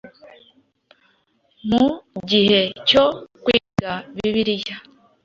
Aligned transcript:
Mu 1.69 1.85
gihe 2.29 2.61
cyo 2.87 3.05
kwiga 3.43 3.91
Bibiliya, 4.15 4.75